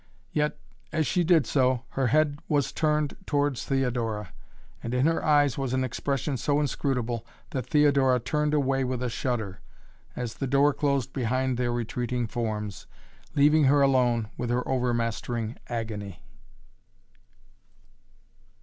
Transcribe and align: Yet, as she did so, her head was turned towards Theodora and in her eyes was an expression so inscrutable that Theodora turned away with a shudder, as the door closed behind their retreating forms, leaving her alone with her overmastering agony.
Yet, 0.31 0.57
as 0.91 1.05
she 1.05 1.23
did 1.23 1.45
so, 1.45 1.83
her 1.89 2.07
head 2.07 2.39
was 2.47 2.71
turned 2.71 3.15
towards 3.27 3.65
Theodora 3.65 4.33
and 4.81 4.95
in 4.95 5.05
her 5.05 5.23
eyes 5.23 5.59
was 5.59 5.75
an 5.75 5.83
expression 5.83 6.37
so 6.37 6.59
inscrutable 6.59 7.23
that 7.51 7.67
Theodora 7.67 8.19
turned 8.19 8.55
away 8.55 8.83
with 8.83 9.03
a 9.03 9.09
shudder, 9.11 9.61
as 10.15 10.33
the 10.33 10.47
door 10.47 10.73
closed 10.73 11.13
behind 11.13 11.55
their 11.57 11.71
retreating 11.71 12.25
forms, 12.25 12.87
leaving 13.35 13.65
her 13.65 13.83
alone 13.83 14.29
with 14.37 14.49
her 14.49 14.67
overmastering 14.67 15.57
agony. 15.69 16.23